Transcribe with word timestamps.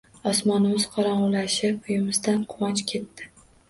Osmonimiz 0.29 0.87
qorongʻulashib, 0.95 1.79
uyimizdan 1.87 2.45
quvonch 2.57 2.87
ketdi... 2.95 3.35